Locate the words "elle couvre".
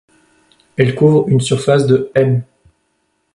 0.77-1.29